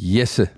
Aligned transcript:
Jesse, 0.00 0.48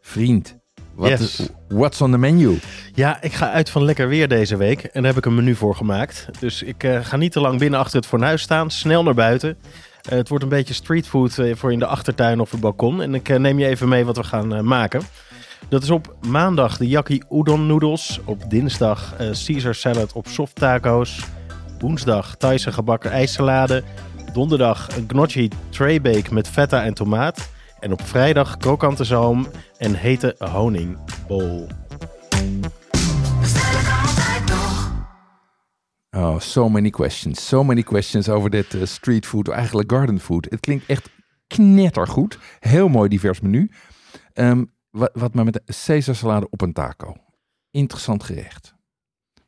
vriend. 0.00 0.56
Wat 0.94 1.08
Yes. 1.08 1.20
is- 1.40 1.48
what's 1.68 2.00
on 2.00 2.10
the 2.10 2.18
menu? 2.18 2.58
Ja, 2.94 3.22
ik 3.22 3.32
ga 3.32 3.52
uit 3.52 3.70
van 3.70 3.84
lekker 3.84 4.08
weer 4.08 4.28
deze 4.28 4.56
week. 4.56 4.82
En 4.82 5.02
daar 5.02 5.10
heb 5.14 5.16
ik 5.16 5.26
een 5.26 5.34
menu 5.34 5.54
voor 5.54 5.74
gemaakt. 5.74 6.28
Dus 6.40 6.62
ik 6.62 6.84
eh, 6.84 7.04
ga 7.04 7.16
niet 7.16 7.32
te 7.32 7.40
lang 7.40 7.58
binnen 7.58 7.80
achter 7.80 7.96
het 7.96 8.06
fornuis 8.06 8.42
staan. 8.42 8.70
Snel 8.70 9.02
naar 9.02 9.14
buiten. 9.14 9.56
Eh, 10.02 10.16
het 10.18 10.28
wordt 10.28 10.44
een 10.44 10.50
beetje 10.50 10.74
streetfood 10.74 11.38
eh, 11.38 11.54
voor 11.54 11.72
in 11.72 11.78
de 11.78 11.86
achtertuin 11.86 12.40
of 12.40 12.50
het 12.50 12.60
balkon. 12.60 13.02
En 13.02 13.14
ik 13.14 13.38
neem 13.38 13.58
je 13.58 13.66
even 13.66 13.88
mee 13.88 14.04
wat 14.04 14.16
we 14.16 14.24
gaan 14.24 14.64
maken. 14.66 15.02
Dat 15.68 15.82
is 15.82 15.90
op 15.90 16.16
maandag 16.28 16.76
de 16.76 16.88
yaki 16.88 17.22
udon 17.30 17.66
noodles. 17.66 18.20
Op 18.24 18.50
dinsdag 18.50 19.14
Caesar 19.16 19.74
salad 19.74 20.12
op 20.12 20.26
soft 20.28 20.54
taco's. 20.54 21.20
Woensdag 21.78 22.36
Thaise 22.36 22.72
gebakken 22.72 23.10
ijssalade. 23.10 23.82
Donderdag 24.32 24.88
een 24.96 25.04
gnocchi 25.08 25.48
tray 25.68 26.00
bake 26.00 26.34
met 26.34 26.48
feta 26.48 26.84
en 26.84 26.94
tomaat. 26.94 27.48
En 27.86 27.92
op 27.92 28.02
vrijdag 28.02 28.56
krokante 28.56 29.04
zalm 29.04 29.46
en 29.78 29.94
hete 29.94 30.34
honingbol. 30.38 31.66
Oh, 36.10 36.38
so 36.38 36.68
many 36.68 36.90
questions. 36.90 37.46
So 37.46 37.64
many 37.64 37.82
questions 37.82 38.28
over 38.28 38.50
dit 38.50 38.74
eh, 38.74 38.84
street 38.84 39.26
food, 39.26 39.48
eigenlijk 39.48 39.92
garden 39.92 40.20
food. 40.20 40.46
Het 40.50 40.60
klinkt 40.60 40.86
echt 40.86 41.10
knettergoed. 41.46 42.38
Heel 42.60 42.88
mooi 42.88 43.08
divers 43.08 43.40
menu. 43.40 43.70
Ehm, 44.32 44.64
wat, 44.90 45.10
wat 45.12 45.34
maar 45.34 45.44
met 45.44 45.54
de 45.54 45.74
Caesar 45.84 46.14
salade 46.14 46.50
op 46.50 46.60
een 46.60 46.72
taco. 46.72 47.14
Interessant 47.70 48.22
gerecht. 48.22 48.75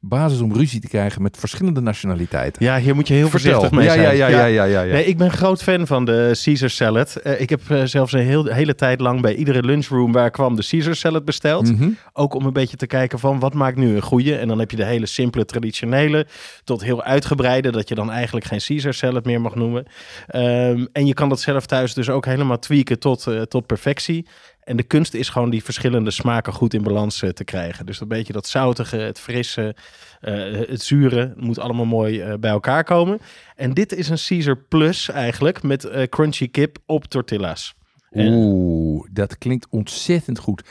Basis 0.00 0.40
om 0.40 0.52
ruzie 0.52 0.80
te 0.80 0.88
krijgen 0.88 1.22
met 1.22 1.36
verschillende 1.36 1.80
nationaliteiten. 1.80 2.64
Ja, 2.64 2.78
hier 2.78 2.94
moet 2.94 3.08
je 3.08 3.14
heel 3.14 3.28
Vertel. 3.28 3.50
voorzichtig 3.50 3.78
mee 3.78 3.86
ja, 3.86 3.92
zijn. 3.92 4.16
ja, 4.16 4.28
ja, 4.28 4.38
ja, 4.38 4.46
ja, 4.46 4.64
ja, 4.64 4.82
ja. 4.82 4.92
Nee, 4.92 5.04
ik 5.04 5.16
ben 5.16 5.30
groot 5.30 5.62
fan 5.62 5.86
van 5.86 6.04
de 6.04 6.38
Caesar 6.42 6.70
salad. 6.70 7.16
Eh, 7.16 7.40
ik 7.40 7.50
heb 7.50 7.70
eh, 7.70 7.82
zelfs 7.84 8.12
een 8.12 8.20
heel, 8.20 8.44
hele 8.44 8.74
tijd 8.74 9.00
lang 9.00 9.20
bij 9.20 9.34
iedere 9.34 9.62
lunchroom 9.62 10.12
waar 10.12 10.26
ik 10.26 10.32
kwam 10.32 10.56
de 10.56 10.66
Caesar 10.68 10.94
salad 10.94 11.24
besteld. 11.24 11.72
Mhm. 11.72 11.90
Ook 12.12 12.34
om 12.34 12.46
een 12.46 12.52
beetje 12.52 12.76
te 12.76 12.86
kijken 12.86 13.18
van 13.18 13.38
wat 13.38 13.54
maakt 13.54 13.76
nu 13.76 13.96
een 13.96 14.02
goede. 14.02 14.36
En 14.36 14.48
dan 14.48 14.58
heb 14.58 14.70
je 14.70 14.76
de 14.76 14.84
hele 14.84 15.06
simpele 15.06 15.44
traditionele 15.44 16.26
tot 16.64 16.82
heel 16.82 17.02
uitgebreide. 17.02 17.70
Dat 17.70 17.88
je 17.88 17.94
dan 17.94 18.10
eigenlijk 18.10 18.46
geen 18.46 18.60
Caesar 18.66 18.94
salad 18.94 19.24
meer 19.24 19.40
mag 19.40 19.54
noemen. 19.54 19.86
Ehm, 20.26 20.86
en 20.92 21.06
je 21.06 21.14
kan 21.14 21.28
dat 21.28 21.40
zelf 21.40 21.66
thuis 21.66 21.94
dus 21.94 22.10
ook 22.10 22.24
helemaal 22.24 22.58
tweaken 22.58 22.98
tot, 22.98 23.26
eh, 23.26 23.40
tot 23.40 23.66
perfectie. 23.66 24.26
En 24.68 24.76
de 24.76 24.82
kunst 24.82 25.14
is 25.14 25.28
gewoon 25.28 25.50
die 25.50 25.64
verschillende 25.64 26.10
smaken 26.10 26.52
goed 26.52 26.74
in 26.74 26.82
balans 26.82 27.22
eh, 27.22 27.30
te 27.30 27.44
krijgen. 27.44 27.86
Dus 27.86 28.00
een 28.00 28.08
beetje 28.08 28.32
dat 28.32 28.46
zoutige, 28.46 28.96
het 28.96 29.20
frisse, 29.20 29.74
eh, 30.20 30.34
het 30.68 30.82
zure 30.82 31.32
moet 31.36 31.58
allemaal 31.58 31.84
mooi 31.84 32.20
eh, 32.20 32.34
bij 32.40 32.50
elkaar 32.50 32.84
komen. 32.84 33.18
En 33.56 33.74
dit 33.74 33.92
is 33.92 34.08
een 34.08 34.18
Caesar 34.26 34.56
Plus 34.56 35.08
eigenlijk 35.08 35.62
met 35.62 36.08
crunchy 36.08 36.50
kip 36.50 36.78
op 36.86 37.04
tortillas. 37.04 37.74
Oeh, 38.12 39.06
dat 39.12 39.38
klinkt 39.38 39.66
ontzettend 39.70 40.38
goed. 40.38 40.62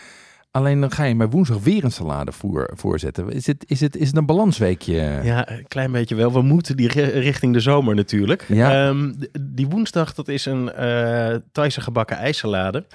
Alleen 0.58 0.80
dan 0.82 0.92
ga 0.92 1.04
je 1.04 1.16
mij 1.16 1.28
woensdag 1.30 1.60
weer 1.64 1.84
een 1.84 1.92
salade 1.92 2.32
voor, 2.32 2.72
voorzetten. 2.74 3.30
Is 3.30 3.48
het, 3.48 3.64
is, 3.68 3.80
het, 3.82 3.96
is 3.96 4.08
het 4.08 4.18
een 4.18 4.26
balansweekje? 4.26 5.20
Ja, 5.24 5.50
een 5.52 5.68
klein 5.68 5.92
beetje 5.92 6.16
wel. 6.16 6.34
We 6.34 6.42
moeten 6.42 6.78
die 6.78 6.88
ri- 6.88 7.20
richting 7.20 7.54
de 7.54 7.60
zomer 7.60 7.96
natuurlijk. 7.96 8.46
Ja. 8.48 8.88
Ehm, 8.88 9.14
die 9.42 9.68
woensdag, 9.68 10.14
dat 10.14 10.28
is 10.28 10.46
een 10.46 10.72
eh 10.72 11.36
Thaise 11.52 11.82
gebakken 11.82 12.18
ijssalade. 12.18 12.86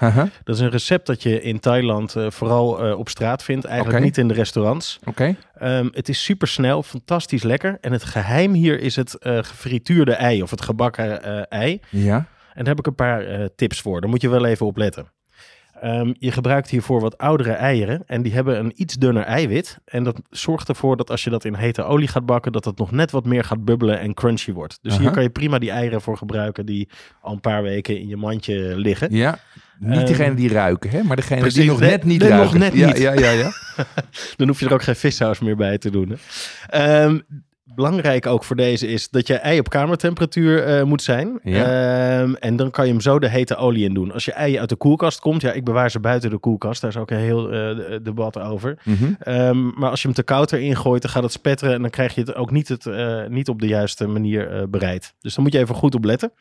Dat 0.43 0.55
is 0.55 0.61
een 0.61 0.69
recept 0.69 1.07
dat 1.07 1.23
je 1.23 1.41
in 1.41 1.59
Thailand 1.59 2.15
eh, 2.15 2.29
vooral 2.29 2.83
eh, 2.85 2.97
op 2.99 3.09
straat 3.09 3.43
vindt. 3.43 3.65
Eigenlijk 3.65 4.03
niet 4.03 4.17
in 4.17 4.27
de 4.27 4.33
restaurants. 4.33 4.99
Oké. 5.05 5.35
Ehm, 5.57 5.87
het 5.91 6.09
is 6.09 6.23
super 6.23 6.47
snel, 6.47 6.83
fantastisch 6.83 7.43
lekker. 7.43 7.77
En 7.81 7.91
het 7.91 8.03
geheim 8.03 8.53
hier 8.53 8.79
is 8.79 8.95
het 8.95 9.15
gefrituurde 9.19 10.13
ei 10.13 10.41
of 10.43 10.49
het 10.49 10.61
gebakken 10.61 11.21
ei. 11.49 11.79
Ja. 11.89 12.15
En 12.53 12.59
daar 12.63 12.75
heb 12.75 12.79
ik 12.79 12.87
een 12.87 12.95
paar 12.95 13.49
tips 13.55 13.81
voor. 13.81 14.01
Daar 14.01 14.09
moet 14.09 14.21
je 14.21 14.29
wel 14.29 14.45
even 14.45 14.65
op 14.65 14.77
letten. 14.77 15.05
Ehm, 15.83 16.13
je 16.19 16.31
gebruikt 16.31 16.69
hiervoor 16.69 17.01
wat 17.01 17.17
oudere 17.17 17.51
eieren 17.51 18.03
en 18.05 18.21
die 18.21 18.33
hebben 18.33 18.59
een 18.59 18.73
iets 18.75 18.95
dunner 18.95 19.23
eiwit. 19.23 19.77
En 19.85 20.03
dat 20.03 20.21
zorgt 20.29 20.69
ervoor 20.69 20.97
dat 20.97 21.09
als 21.09 21.23
je 21.23 21.29
dat 21.29 21.45
in 21.45 21.55
hete 21.55 21.83
olie 21.83 22.07
gaat 22.07 22.25
bakken, 22.25 22.51
dat 22.51 22.65
het 22.65 22.77
nog 22.77 22.91
net 22.91 23.11
wat 23.11 23.25
meer 23.25 23.43
gaat 23.43 23.65
bubbelen 23.65 23.99
en 23.99 24.13
crunchy 24.13 24.51
wordt. 24.51 24.79
Dus 24.81 24.97
hier 24.97 25.11
kan 25.11 25.23
je 25.23 25.29
prima 25.29 25.59
die 25.59 25.71
eieren 25.71 26.01
voor 26.01 26.17
gebruiken 26.17 26.65
die 26.65 26.89
al 27.21 27.33
een 27.33 27.39
paar 27.39 27.63
weken 27.63 27.99
in 27.99 28.07
je 28.07 28.17
mandje 28.17 28.77
liggen. 28.77 29.15
Ja. 29.15 29.39
Niet 29.79 29.97
Ehm, 29.97 30.05
degene 30.05 30.35
die 30.35 30.49
ruiken, 30.49 30.89
hè? 30.89 31.03
maar 31.03 31.15
degene 31.15 31.39
precies, 31.39 31.59
die 31.59 31.69
nog 31.69 31.79
net 31.79 32.03
niet 32.03 32.19
nee, 32.19 32.29
nog 32.29 32.37
ruiken. 32.37 32.59
net 32.59 32.73
ja, 32.73 32.87
niet. 32.87 32.97
Ja, 32.97 33.13
ja, 33.13 33.29
ja. 33.29 33.51
Dan 34.37 34.47
hoef 34.47 34.59
je 34.59 34.65
er 34.65 34.73
ook 34.73 34.83
geen 34.83 34.95
vissaus 34.95 35.39
meer 35.39 35.55
bij 35.55 35.77
te 35.77 35.89
doen. 35.89 36.09
Hè? 36.09 36.15
Ehm, 36.79 37.19
belangrijk 37.63 38.25
ook 38.25 38.43
voor 38.43 38.55
deze 38.55 38.87
is 38.87 39.09
dat 39.09 39.27
je 39.27 39.33
ei 39.35 39.59
op 39.59 39.69
kamertemperatuur 39.69 40.63
eh, 40.63 40.83
moet 40.83 41.01
zijn. 41.01 41.39
Ja. 41.43 41.63
Ehm, 42.21 42.33
en 42.33 42.55
dan 42.55 42.71
kan 42.71 42.85
je 42.85 42.91
hem 42.91 43.01
zo 43.01 43.19
de 43.19 43.29
hete 43.29 43.55
olie 43.55 43.85
in 43.85 43.93
doen. 43.93 44.11
Als 44.11 44.25
je 44.25 44.31
ei 44.31 44.59
uit 44.59 44.69
de 44.69 44.75
koelkast 44.75 45.19
komt, 45.19 45.41
ja, 45.41 45.51
ik 45.51 45.63
bewaar 45.63 45.91
ze 45.91 45.99
buiten 45.99 46.29
de 46.29 46.37
koelkast. 46.37 46.81
Daar 46.81 46.89
is 46.89 46.97
ook 46.97 47.11
een 47.11 47.17
heel 47.17 47.51
eh, 47.51 47.97
debat 48.03 48.39
over. 48.39 48.77
Mhm. 48.83 49.13
Ehm, 49.19 49.79
maar 49.79 49.89
als 49.89 50.01
je 50.01 50.07
hem 50.07 50.15
te 50.15 50.23
koud 50.23 50.51
erin 50.51 50.75
gooit, 50.75 51.01
dan 51.01 51.11
gaat 51.11 51.23
het 51.23 51.31
spetteren 51.31 51.73
en 51.73 51.81
dan 51.81 51.89
krijg 51.89 52.15
je 52.15 52.21
het 52.21 52.35
ook 52.35 52.51
niet, 52.51 52.67
het, 52.67 52.85
eh, 52.85 53.25
niet 53.27 53.49
op 53.49 53.59
de 53.59 53.67
juiste 53.67 54.07
manier 54.07 54.51
eh, 54.51 54.63
bereid. 54.69 55.13
Dus 55.19 55.33
daar 55.33 55.43
moet 55.43 55.53
je 55.53 55.59
even 55.59 55.75
goed 55.75 55.95
op 55.95 56.03
letten. 56.03 56.31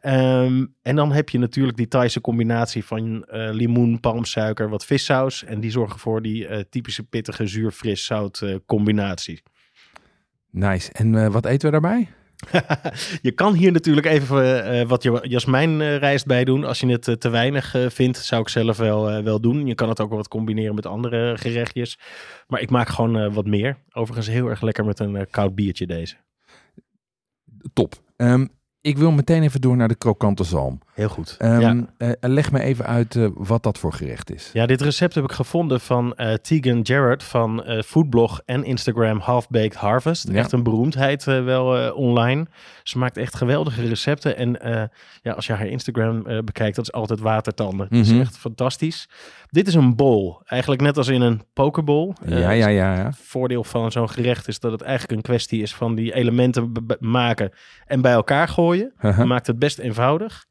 Ehm, 0.00 0.66
en 0.82 0.96
dan 0.96 1.12
heb 1.12 1.28
je 1.28 1.38
natuurlijk 1.38 1.76
die 1.76 1.88
Thaise 1.88 2.20
combinatie 2.20 2.84
van 2.84 3.24
eh, 3.24 3.48
limoen, 3.52 4.00
palmsuiker, 4.00 4.68
wat 4.68 4.84
vissaus. 4.84 5.44
En 5.44 5.60
die 5.60 5.70
zorgen 5.70 5.98
voor 5.98 6.22
die 6.22 6.46
eh, 6.46 6.60
typische 6.70 7.02
pittige 7.02 7.46
zuur, 7.46 7.70
fris, 7.70 8.04
zout 8.04 8.40
eh, 8.40 8.54
combinatie. 8.66 9.42
Nice. 10.50 10.92
En 10.92 11.14
eh, 11.14 11.26
wat 11.32 11.44
eten 11.46 11.70
we 11.72 11.80
daarbij? 11.80 12.08
je 13.28 13.32
kan 13.34 13.54
hier 13.54 13.72
natuurlijk 13.72 14.06
even 14.06 14.64
eh, 14.64 14.88
wat 14.88 15.02
je 15.02 15.18
jasmijnrijst 15.22 16.26
bij 16.26 16.44
doen. 16.44 16.64
Als 16.64 16.80
je 16.80 16.86
het 16.86 17.08
eh, 17.08 17.14
te 17.14 17.28
weinig 17.28 17.74
eh, 17.74 17.86
vindt, 17.88 18.18
zou 18.18 18.40
ik 18.40 18.48
zelf 18.48 18.76
wel, 18.76 19.10
eh, 19.10 19.22
wel 19.22 19.40
doen. 19.40 19.66
Je 19.66 19.74
kan 19.74 19.88
het 19.88 20.00
ook 20.00 20.10
wat 20.10 20.28
combineren 20.28 20.74
met 20.74 20.86
andere 20.86 21.36
gerechtjes. 21.38 21.98
Maar 22.46 22.60
ik 22.60 22.70
maak 22.70 22.88
gewoon 22.88 23.18
eh, 23.18 23.34
wat 23.34 23.46
meer. 23.46 23.76
Overigens 23.92 24.26
heel 24.28 24.48
erg 24.48 24.60
lekker 24.60 24.84
met 24.84 24.98
een 24.98 25.16
eh, 25.16 25.26
koud 25.30 25.54
biertje 25.54 25.86
deze. 25.86 26.16
Top. 27.72 27.94
Ehm, 28.16 28.46
ik 28.88 28.98
wil 28.98 29.10
meteen 29.10 29.42
even 29.42 29.60
door 29.60 29.76
naar 29.76 29.88
de 29.88 29.94
krokante 29.94 30.44
zalm. 30.44 30.80
Heel 30.94 31.08
goed. 31.08 31.34
Ehm, 31.38 31.60
ja. 31.60 31.76
eh, 31.98 32.10
leg 32.20 32.52
me 32.52 32.60
even 32.60 32.86
uit 32.86 33.16
eh, 33.16 33.26
wat 33.34 33.62
dat 33.62 33.78
voor 33.78 33.92
gerecht 33.92 34.30
is. 34.34 34.50
ja, 34.52 34.66
dit 34.66 34.80
recept 34.80 35.14
heb 35.14 35.24
ik 35.24 35.32
gevonden 35.32 35.80
van 35.80 36.14
eh, 36.14 36.34
Tegan 36.34 36.80
Jarrett 36.80 37.22
van 37.22 37.64
eh, 37.64 37.82
foodblog 37.82 38.40
en 38.44 38.64
Instagram 38.64 39.18
Half 39.20 39.48
Baked 39.48 39.74
Harvest. 39.74 40.28
Ja. 40.28 40.34
Echt 40.34 40.52
een 40.52 40.62
beroemdheid 40.62 41.26
eh, 41.26 41.44
wel 41.44 41.78
eh, 41.78 41.96
online. 41.96 42.46
Ze 42.82 42.98
maakt 42.98 43.16
echt 43.16 43.36
geweldige 43.36 43.82
recepten. 43.88 44.36
En 44.36 44.60
eh, 44.60 44.82
ja, 45.22 45.32
als 45.32 45.46
je 45.46 45.52
haar 45.52 45.66
Instagram 45.66 46.26
eh, 46.26 46.38
bekijkt, 46.38 46.76
dat 46.76 46.84
is 46.84 46.92
altijd 46.92 47.20
watertanden. 47.20 47.78
Dat 47.90 47.90
Mhm. 48.06 48.14
is 48.14 48.20
echt 48.20 48.38
fantastisch. 48.38 49.08
Dit 49.50 49.66
is 49.68 49.74
een 49.74 49.96
bol. 49.96 50.40
Eigenlijk 50.44 50.80
net 50.82 50.96
als 50.96 51.08
in 51.08 51.20
een 51.20 51.42
pokeball. 51.52 52.12
Eh, 52.24 52.40
ja, 52.40 52.50
ja, 52.50 52.68
ja, 52.68 52.94
ja. 52.96 53.04
Het 53.04 53.16
voordeel 53.22 53.64
van 53.64 53.92
zo'n 53.92 54.10
gerecht 54.10 54.48
is 54.48 54.60
dat 54.60 54.72
het 54.72 54.82
eigenlijk 54.82 55.12
een 55.12 55.22
kwestie 55.22 55.62
is 55.62 55.74
van 55.74 55.94
die 55.94 56.14
elementen 56.14 56.72
maken 57.00 57.50
en 57.86 58.00
bij 58.00 58.12
elkaar 58.12 58.48
gooien. 58.48 58.77
Dat 59.00 59.24
maakt 59.26 59.46
het 59.46 59.58
best 59.58 59.78
eenvoudig. 59.78 60.46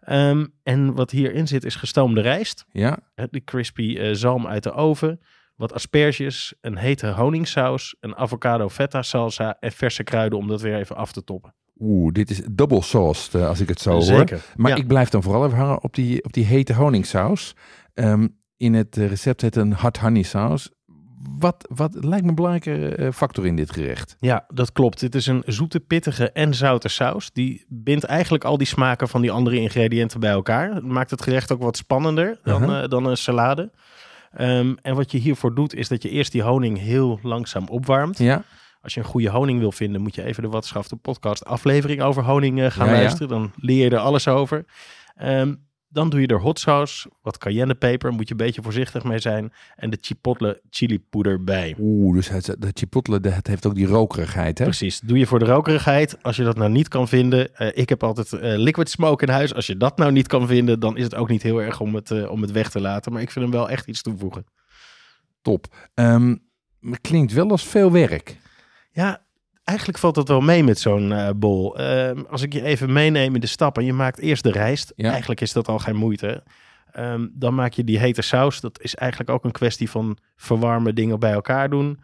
Ehm, 0.00 0.46
en 0.62 0.94
wat 0.94 1.10
hierin 1.10 1.46
zit 1.48 1.64
is 1.64 1.74
gestoomde 1.76 2.20
rijst, 2.20 2.64
Ja, 2.72 2.98
hè, 3.14 3.24
die 3.30 3.44
crispy 3.44 3.96
eh, 3.98 4.08
zalm 4.14 4.46
uit 4.46 4.62
de 4.62 4.72
oven, 4.72 5.20
wat 5.56 5.72
asperges, 5.72 6.54
een 6.60 6.76
hete 6.76 7.06
honingsaus, 7.10 7.96
een 8.00 8.16
avocado 8.16 8.68
feta 8.68 9.02
salsa 9.02 9.56
en 9.60 9.72
verse 9.72 10.02
kruiden 10.02 10.38
om 10.38 10.48
dat 10.48 10.60
weer 10.60 10.76
even 10.78 10.96
af 10.96 11.12
te 11.12 11.24
toppen. 11.24 11.54
Oeh, 11.78 12.12
dit 12.12 12.30
is 12.30 12.42
double 12.50 12.82
sauced 12.82 13.34
eh, 13.34 13.48
als 13.48 13.60
ik 13.60 13.68
het 13.68 13.80
zo 13.80 13.90
hoor. 13.90 14.02
Zeker. 14.02 14.42
Maar 14.56 14.70
Ja. 14.70 14.76
ik 14.76 14.86
blijf 14.86 15.08
dan 15.08 15.22
vooral 15.22 15.46
even 15.46 15.58
hangen 15.58 15.82
op 15.82 15.94
die, 15.94 16.24
op 16.24 16.32
die 16.32 16.44
hete 16.44 16.74
honingsaus. 16.74 17.54
Ehm, 17.94 18.28
in 18.56 18.74
het 18.74 18.96
eh, 18.96 19.08
recept 19.08 19.40
heet 19.40 19.56
een 19.56 19.74
hot 19.74 19.98
honey 19.98 20.22
saus. 20.22 20.70
Wat, 21.38 21.66
wat 21.74 21.94
lijkt 22.04 22.22
me 22.22 22.28
een 22.28 22.34
belangrijke 22.34 22.94
eh, 22.94 23.12
factor 23.12 23.46
in 23.46 23.56
dit 23.56 23.72
gerecht? 23.72 24.16
Ja, 24.20 24.44
dat 24.54 24.72
klopt. 24.72 25.00
Dit 25.00 25.14
is 25.14 25.26
een 25.26 25.42
zoete, 25.46 25.80
pittige 25.80 26.30
en 26.30 26.54
zoute 26.54 26.88
saus. 26.88 27.30
Die 27.32 27.64
bindt 27.68 28.04
eigenlijk 28.04 28.44
al 28.44 28.58
die 28.58 28.66
smaken 28.66 29.08
van 29.08 29.20
die 29.20 29.30
andere 29.30 29.56
ingrediënten 29.56 30.20
bij 30.20 30.30
elkaar. 30.30 30.74
Het 30.74 30.84
maakt 30.84 31.10
het 31.10 31.22
gerecht 31.22 31.52
ook 31.52 31.62
wat 31.62 31.76
spannender 31.76 32.38
dan, 32.42 32.62
Aha. 32.62 32.82
eh, 32.82 32.88
dan 32.88 33.06
een 33.06 33.16
salade. 33.16 33.70
Ehm, 34.32 34.74
en 34.82 34.94
wat 34.94 35.10
je 35.12 35.18
hiervoor 35.18 35.54
doet, 35.54 35.74
is 35.74 35.88
dat 35.88 36.02
je 36.02 36.08
eerst 36.08 36.32
die 36.32 36.42
honing 36.42 36.78
heel 36.78 37.18
langzaam 37.22 37.68
opwarmt. 37.68 38.18
Ja, 38.18 38.42
Als 38.80 38.94
je 38.94 39.00
een 39.00 39.06
goede 39.06 39.30
honing 39.30 39.58
wil 39.58 39.72
vinden, 39.72 40.00
moet 40.00 40.14
je 40.14 40.22
even 40.24 40.42
de 40.42 40.48
Watschaf 40.48 40.88
de 40.88 40.96
podcast 40.96 41.44
aflevering 41.44 42.02
over 42.02 42.22
honing 42.24 42.60
eh, 42.60 42.70
gaan 42.70 42.86
Ja, 42.86 42.92
ja. 42.92 42.98
luisteren. 42.98 43.28
Dan 43.28 43.52
leer 43.56 43.84
je 43.84 43.90
er 43.90 43.98
alles 43.98 44.28
over. 44.28 44.64
Ehm, 45.16 45.54
dan 45.92 46.10
doe 46.10 46.20
je 46.20 46.26
er 46.26 46.40
hot 46.40 46.58
sauce, 46.58 47.10
wat 47.22 47.38
cayennepeper, 47.38 48.12
moet 48.12 48.28
je 48.28 48.30
een 48.30 48.44
beetje 48.46 48.62
voorzichtig 48.62 49.04
mee 49.04 49.18
zijn. 49.18 49.52
En 49.76 49.90
de 49.90 49.98
chipotle 50.00 50.60
chili 50.70 51.00
poeder 51.00 51.44
bij. 51.44 51.76
oeh, 51.78 52.14
dus 52.14 52.28
het, 52.28 52.56
dat 52.58 52.70
chipotle, 52.74 53.18
het 53.28 53.46
heeft 53.46 53.66
ook 53.66 53.74
die 53.74 53.86
rokerigheid, 53.86 54.58
hè? 54.58 54.64
Precies, 54.64 55.00
doe 55.00 55.18
je 55.18 55.26
voor 55.26 55.38
de 55.38 55.44
rokerigheid. 55.44 56.22
Als 56.22 56.36
je 56.36 56.44
dat 56.44 56.56
nou 56.56 56.70
niet 56.70 56.88
kan 56.88 57.08
vinden, 57.08 57.56
eh, 57.56 57.68
ik 57.74 57.88
heb 57.88 58.02
altijd 58.02 58.32
eh, 58.32 58.56
liquid 58.56 58.90
smoke 58.90 59.26
in 59.26 59.32
huis. 59.32 59.54
Als 59.54 59.66
je 59.66 59.76
dat 59.76 59.96
nou 59.96 60.12
niet 60.12 60.26
kan 60.26 60.46
vinden, 60.46 60.80
dan 60.80 60.96
is 60.96 61.04
het 61.04 61.14
ook 61.14 61.28
niet 61.28 61.42
heel 61.42 61.62
erg 61.62 61.80
om 61.80 61.94
het, 61.94 62.10
eh, 62.10 62.30
om 62.30 62.42
het 62.42 62.50
weg 62.50 62.70
te 62.70 62.80
laten. 62.80 63.12
Maar 63.12 63.22
ik 63.22 63.30
vind 63.30 63.44
hem 63.44 63.54
wel 63.54 63.70
echt 63.70 63.86
iets 63.86 64.02
toevoegen. 64.02 64.44
Top. 65.42 65.66
Ehm, 65.94 66.36
maar 66.78 67.00
klinkt 67.00 67.32
wel 67.32 67.50
als 67.50 67.64
veel 67.64 67.92
werk. 67.92 68.36
Ja, 68.90 69.24
eigenlijk 69.64 69.98
valt 69.98 70.14
dat 70.14 70.28
wel 70.28 70.40
mee 70.40 70.64
met 70.64 70.78
zo'n 70.78 71.12
eh, 71.12 71.30
bol. 71.36 71.78
Ehm, 71.78 72.22
als 72.30 72.42
ik 72.42 72.52
je 72.52 72.62
even 72.62 72.92
meeneem 72.92 73.34
in 73.34 73.40
de 73.40 73.46
stappen. 73.46 73.84
Je 73.84 73.92
maakt 73.92 74.18
eerst 74.18 74.42
de 74.42 74.50
rijst. 74.50 74.92
Ja. 74.96 75.10
Eigenlijk 75.10 75.40
is 75.40 75.52
dat 75.52 75.68
al 75.68 75.78
geen 75.78 75.96
moeite. 75.96 76.42
Ehm, 76.92 77.28
dan 77.32 77.54
maak 77.54 77.72
je 77.72 77.84
die 77.84 77.98
hete 77.98 78.22
saus. 78.22 78.60
Dat 78.60 78.80
is 78.80 78.94
eigenlijk 78.94 79.30
ook 79.30 79.44
een 79.44 79.52
kwestie 79.52 79.90
van 79.90 80.18
verwarmen, 80.36 80.94
dingen 80.94 81.18
bij 81.18 81.32
elkaar 81.32 81.70
doen. 81.70 82.00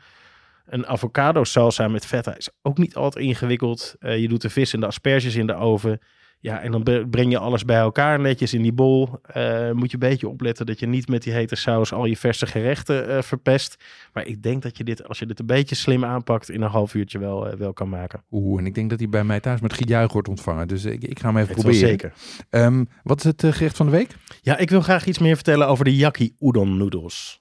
Een 0.67 0.87
avocado 0.87 1.45
salsa 1.45 1.89
met 1.89 2.07
feta 2.07 2.37
is 2.37 2.51
ook 2.63 2.79
niet 2.79 2.95
altijd 2.95 3.25
ingewikkeld. 3.25 3.95
Eh, 3.99 4.19
je 4.19 4.29
doet 4.29 4.43
de 4.43 4.51
vis 4.51 4.73
en 4.73 4.81
de 4.81 4.87
asperges 4.87 5.35
in 5.35 5.47
de 5.47 5.55
oven. 5.55 5.99
Ja, 6.40 6.61
en 6.61 6.73
dan 6.73 6.82
bre- 6.82 7.06
breng 7.08 7.31
je 7.31 7.38
alles 7.38 7.64
bij 7.64 7.76
elkaar 7.79 8.20
netjes 8.20 8.55
in 8.55 8.62
die 8.62 8.73
bol. 8.73 9.08
Eh, 9.23 9.70
moet 9.70 9.90
je 9.90 9.94
een 10.02 10.08
beetje 10.08 10.29
opletten 10.29 10.67
dat 10.67 10.79
je 10.81 10.87
niet 10.87 11.08
met 11.08 11.23
die 11.23 11.32
hete 11.32 11.56
saus 11.56 11.93
al 11.93 12.05
je 12.05 12.17
verse 12.17 12.46
gerechten 12.46 13.08
eh, 13.08 13.23
verpest. 13.23 13.85
Maar 14.12 14.26
ik 14.26 14.43
denk 14.43 14.62
dat 14.62 14.76
je 14.76 14.85
dit, 14.85 15.08
als 15.08 15.19
je 15.19 15.26
dit 15.26 15.38
een 15.40 15.46
beetje 15.46 15.75
slim 15.75 16.05
aanpakt, 16.05 16.50
in 16.50 16.62
een 16.62 16.70
half 16.70 16.94
uurtje 16.94 17.19
wel, 17.19 17.49
eh, 17.49 17.56
wel 17.58 17.73
kan 17.73 17.88
maken. 17.88 18.23
Oeh, 18.31 18.61
en 18.61 18.67
ik 18.67 18.75
denk 18.75 18.90
dat 18.90 18.99
hij 18.99 19.08
bij 19.08 19.25
mij 19.25 19.40
thuis 19.40 19.61
met 19.61 19.73
gejuich 19.73 20.12
wordt 20.12 20.29
ontvangen. 20.29 20.69
Dus 20.69 20.85
ik, 20.85 21.02
ik 21.05 21.19
ga 21.19 21.26
hem 21.29 21.37
even 21.37 21.55
wel 21.55 21.62
proberen. 21.62 21.88
zeker. 21.88 22.12
Ehm, 22.50 22.85
wat 23.02 23.19
is 23.19 23.25
het 23.25 23.44
gerecht 23.55 23.76
van 23.76 23.87
de 23.87 23.93
week? 23.93 24.14
Ja, 24.43 24.56
ik 24.58 24.70
wil 24.70 24.81
graag 24.81 25.06
iets 25.06 25.19
meer 25.19 25.35
vertellen 25.35 25.67
over 25.69 25.85
de 25.85 25.96
yaki 25.96 26.35
udon 26.40 26.76
noedels. 26.76 27.40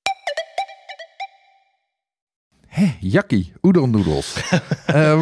Hé, 2.71 2.91
udon-noedels. 3.61 4.35
Ehm, 4.85 5.21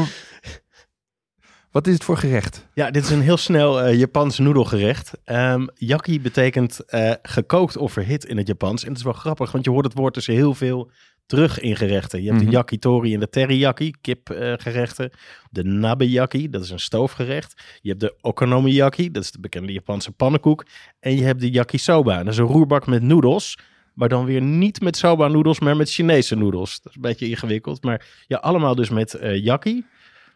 wat 1.72 1.88
is 1.88 1.94
het 1.94 2.04
voor 2.04 2.18
gerecht? 2.18 2.68
Ja, 2.74 2.92
dit 2.92 3.04
is 3.04 3.10
een 3.10 3.22
heel 3.22 3.38
snel 3.38 3.82
eh, 3.82 4.00
Japans 4.00 4.38
noedelgerecht. 4.40 5.12
Ehm 5.24 5.68
yaki 5.74 6.22
betekent 6.22 6.80
eh, 6.80 7.12
gekookt 7.22 7.78
of 7.78 7.92
verhit 7.94 8.26
in 8.26 8.38
het 8.38 8.48
Japans. 8.48 8.82
En 8.84 8.90
het 8.90 8.98
is 8.98 9.04
wel 9.04 9.14
grappig, 9.14 9.52
want 9.52 9.66
je 9.66 9.72
hoort 9.72 9.86
het 9.86 9.94
woord 9.94 10.14
dus 10.14 10.28
heel 10.28 10.54
veel 10.54 10.92
terug 11.26 11.60
in 11.60 11.76
gerechten. 11.76 12.20
Je 12.22 12.28
hebt 12.30 12.38
Mhm. 12.42 12.50
de 12.50 12.56
yakitori 12.56 13.14
en 13.14 13.20
de 13.20 13.30
teriyaki, 13.30 13.92
kipgerechten. 14.02 15.12
de 15.52 15.64
nabeyaki, 15.64 16.50
dat 16.50 16.64
is 16.64 16.70
een 16.70 16.80
stoofgerecht. 16.80 17.62
Je 17.82 17.90
hebt 17.90 18.02
de 18.02 18.16
okonomiyaki, 18.22 19.12
dat 19.12 19.24
is 19.24 19.32
de 19.32 19.40
bekende 19.40 19.74
Japanse 19.74 20.12
pannenkoek. 20.12 20.66
En 21.00 21.16
je 21.16 21.24
hebt 21.24 21.40
de 21.40 21.52
yakisoba, 21.52 22.18
dat 22.24 22.34
is 22.34 22.40
een 22.40 22.46
roerbak 22.46 22.88
met 22.88 23.02
noedels. 23.02 23.58
Maar 24.00 24.10
dan 24.10 24.26
weer 24.26 24.42
niet 24.42 24.82
met 24.82 24.98
soba 24.98 25.28
noedels, 25.28 25.60
maar 25.60 25.76
met 25.76 25.92
Chinese 25.92 26.36
noedels. 26.36 26.82
Dat 26.82 26.92
is 26.92 26.96
een 26.96 27.02
beetje 27.02 27.30
ingewikkeld. 27.30 27.84
Maar 27.84 28.24
ja, 28.28 28.38
allemaal 28.38 28.76
dus 28.76 28.90
met 28.90 29.20
yaki. 29.22 29.86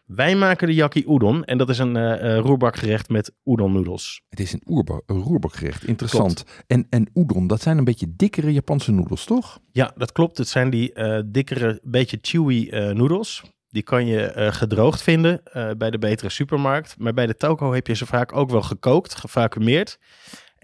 Wij 0.06 0.36
maken 0.36 0.66
de 0.66 0.74
yaki 0.74 1.04
udon. 1.08 1.44
En 1.44 1.58
dat 1.58 1.68
is 1.68 1.78
een 1.78 1.96
eh, 1.96 2.36
eh, 2.36 2.44
roerbakgerecht 2.44 3.08
met 3.08 3.32
udon 3.44 3.72
noedels. 3.72 4.22
Het 4.28 4.40
is 4.40 4.52
een, 4.52 4.62
oerba- 4.66 5.00
een 5.06 5.20
roerbakgerecht, 5.20 5.86
interessant. 5.86 6.44
En, 6.66 6.86
en 6.90 7.10
udon, 7.14 7.46
dat 7.46 7.62
zijn 7.62 7.78
een 7.78 7.84
beetje 7.84 8.14
dikkere 8.16 8.52
Japanse 8.52 8.92
noedels, 8.92 9.24
toch? 9.24 9.58
Ja, 9.72 9.92
dat 9.96 10.12
klopt. 10.12 10.38
Het 10.38 10.48
zijn 10.48 10.70
die 10.70 10.92
eh, 10.92 11.22
dikkere, 11.26 11.80
beetje 11.82 12.18
chewy 12.20 12.68
noedels. 12.92 13.42
Die 13.68 13.82
kan 13.82 14.06
je 14.06 14.50
gedroogd 14.52 15.02
vinden 15.02 15.42
bij 15.78 15.90
de 15.90 15.98
betere 15.98 16.28
supermarkt. 16.28 16.94
Maar 16.98 17.14
bij 17.14 17.26
de 17.26 17.36
toko 17.36 17.72
heb 17.72 17.86
je 17.86 17.94
ze 17.94 18.06
vaak 18.06 18.32
ook 18.32 18.50
wel 18.50 18.62
gekookt, 18.62 19.14
gevacumeerd. 19.14 19.98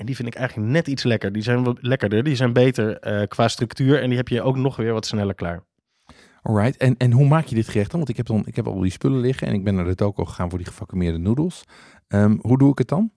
En 0.00 0.06
die 0.06 0.16
vind 0.16 0.28
ik 0.28 0.34
eigenlijk 0.34 0.70
net 0.70 0.86
iets 0.88 1.02
lekker. 1.02 1.32
Die 1.32 1.42
zijn 1.42 1.64
wat 1.64 1.78
lekkerder, 1.80 2.22
die 2.22 2.34
zijn 2.34 2.52
beter 2.52 2.98
eh, 2.98 3.26
qua 3.28 3.48
structuur. 3.48 4.02
En 4.02 4.08
die 4.08 4.16
heb 4.16 4.28
je 4.28 4.42
ook 4.42 4.56
nog 4.56 4.76
weer 4.76 4.92
wat 4.92 5.06
sneller 5.06 5.34
klaar. 5.34 5.64
Alright, 6.42 6.76
en, 6.76 6.96
en 6.96 7.12
hoe 7.12 7.28
maak 7.28 7.46
je 7.46 7.54
dit 7.54 7.68
gerecht 7.68 7.90
dan? 7.90 7.98
Want 7.98 8.10
ik 8.10 8.16
heb, 8.16 8.26
dan, 8.26 8.42
ik 8.46 8.56
heb 8.56 8.66
al 8.66 8.80
die 8.80 8.90
spullen 8.90 9.20
liggen 9.20 9.46
en 9.46 9.54
ik 9.54 9.64
ben 9.64 9.74
naar 9.74 9.84
de 9.84 9.94
toko 9.94 10.24
gegaan 10.24 10.48
voor 10.48 10.58
die 10.58 10.66
gevacumeerde 10.66 11.18
noedels. 11.18 11.64
Ehm, 12.08 12.36
hoe 12.40 12.58
doe 12.58 12.70
ik 12.70 12.78
het 12.78 12.88
dan? 12.88 13.12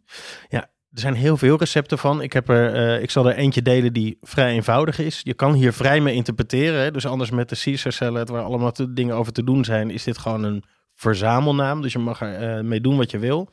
Er 0.50 1.00
zijn 1.00 1.14
heel 1.14 1.38
veel 1.38 1.58
recepten 1.58 1.98
van. 1.98 2.22
Ik, 2.22 2.34
heb 2.34 2.50
er, 2.50 2.74
eh, 2.74 3.02
ik 3.02 3.12
zal 3.12 3.30
er 3.30 3.36
eentje 3.36 3.62
delen 3.62 3.94
die 3.94 4.18
vrij 4.22 4.52
eenvoudig 4.54 5.00
is. 5.00 5.22
Je 5.24 5.34
kan 5.34 5.54
hier 5.54 5.74
vrij 5.74 6.00
mee 6.02 6.16
interpreteren. 6.16 6.82
Hè? 6.82 6.92
Dus 6.92 7.06
anders 7.06 7.30
met 7.30 7.50
de 7.50 7.60
Caesar 7.64 7.92
salad, 7.92 8.30
waar 8.30 8.44
allemaal 8.44 8.72
te- 8.72 8.94
dingen 8.94 9.16
over 9.16 9.34
te 9.34 9.44
doen 9.44 9.66
zijn, 9.66 9.90
is 9.90 10.04
dit 10.04 10.18
gewoon 10.18 10.44
een 10.44 10.64
verzamelnaam. 10.96 11.82
Dus 11.82 11.94
je 11.94 12.00
mag 12.00 12.22
er 12.22 12.58
eh, 12.58 12.64
mee 12.64 12.82
doen 12.82 12.98
wat 12.98 13.12
je 13.12 13.20
wil. 13.20 13.50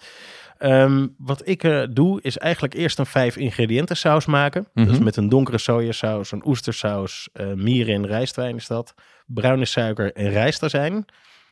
Ehm, 0.61 1.07
wat 1.19 1.49
ik 1.49 1.65
eh, 1.65 1.83
doe, 1.91 2.23
is 2.23 2.39
eigenlijk 2.39 2.75
eerst 2.75 2.99
een 2.99 3.07
vijf 3.07 3.37
ingrediënten 3.37 3.97
saus 3.97 4.27
maken. 4.27 4.67
Mhm. 4.75 4.87
Dus 4.87 4.99
met 4.99 5.17
een 5.17 5.29
donkere 5.29 5.59
sojasaus, 5.59 6.33
een 6.33 6.47
oestersaus, 6.47 7.29
mieren 7.55 7.95
en 7.95 8.07
rijstwijn 8.07 8.57
is 8.57 8.67
dat. 8.67 8.95
Bruine 9.27 9.65
suiker 9.65 10.13
en 10.13 10.31
rijstazijn. 10.31 11.05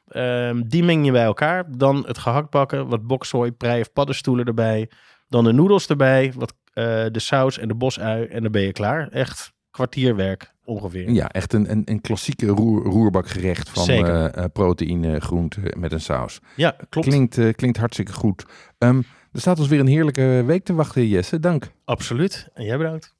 Ehm, 0.08 0.62
die 0.66 0.84
meng 0.84 1.04
je 1.04 1.12
bij 1.12 1.24
elkaar. 1.24 1.64
Dan 1.76 2.04
het 2.06 2.18
gehakt 2.18 2.50
bakken, 2.50 2.88
wat 2.88 3.06
bokzooi, 3.06 3.52
prei 3.52 3.80
of 3.80 3.92
paddenstoelen 3.92 4.46
erbij. 4.46 4.90
Dan 5.28 5.44
de 5.44 5.52
noedels 5.52 5.86
erbij, 5.86 6.32
wat, 6.36 6.54
eh, 6.72 6.84
de 7.12 7.18
saus 7.18 7.58
en 7.58 7.68
de 7.68 7.74
bosui. 7.74 8.26
En 8.26 8.42
dan 8.42 8.52
ben 8.52 8.62
je 8.62 8.72
klaar. 8.72 9.08
Echt 9.08 9.52
kwartierwerk 9.78 10.52
ongeveer. 10.64 11.10
Ja, 11.10 11.28
echt 11.28 11.52
een, 11.52 11.70
een, 11.70 11.82
een 11.84 12.00
klassieke 12.00 12.46
roer, 12.46 12.84
roerbakgerecht 12.84 13.68
van 13.68 13.88
eh, 13.88 14.24
eh, 14.24 14.44
proteïne, 14.52 15.20
groente 15.20 15.60
met 15.76 15.92
een 15.92 16.00
saus. 16.00 16.40
Ja, 16.56 16.76
klopt. 16.88 17.08
Klinkt, 17.08 17.38
eh, 17.38 17.52
klinkt 17.52 17.76
hartstikke 17.76 18.12
goed. 18.12 18.44
Ehm, 18.78 18.96
er 19.32 19.40
staat 19.40 19.58
ons 19.58 19.68
weer 19.68 19.80
een 19.80 19.86
heerlijke 19.86 20.42
week 20.46 20.64
te 20.64 20.74
wachten, 20.74 21.08
Jesse. 21.08 21.40
Dank. 21.40 21.70
Absoluut. 21.84 22.48
En 22.54 22.64
jij 22.64 22.76
bedankt. 22.76 23.14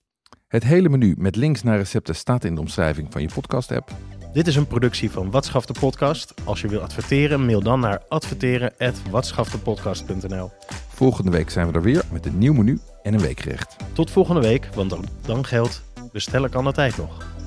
Het 0.49 0.65
hele 0.65 0.89
menu 0.89 1.15
met 1.19 1.37
links 1.37 1.63
naar 1.63 1.77
recepten 1.77 2.15
staat 2.15 2.45
in 2.45 2.55
de 2.55 2.61
omschrijving 2.61 3.07
van 3.11 3.23
je 3.23 3.29
podcast-app. 3.35 3.91
Dit 4.33 4.47
is 4.47 4.57
een 4.57 4.67
productie 4.67 5.11
van 5.11 5.31
Watschaf 5.31 5.67
de 5.67 5.75
Podcast. 5.81 6.35
Als 6.45 6.61
je 6.61 6.69
wil 6.69 6.81
adverteren, 6.81 7.45
mail 7.45 7.63
dan 7.63 7.81
naar 7.81 8.03
adverteren@watschaftepodcast.nl. 8.09 10.51
Volgende 10.89 11.31
week 11.31 11.51
zijn 11.51 11.67
we 11.67 11.73
er 11.73 11.83
weer 11.83 12.05
met 12.13 12.27
een 12.27 12.39
nieuw 12.39 12.53
menu 12.53 12.79
en 13.03 13.15
een 13.15 13.21
weekgerecht. 13.21 13.77
Tot 13.93 14.11
volgende 14.11 14.41
week, 14.41 14.69
want 14.75 14.91
dan, 14.91 15.05
dan 15.27 15.45
geldt 15.45 15.83
bestellen 16.13 16.51
kan 16.51 16.67
altijd 16.67 16.97
nog. 16.97 17.38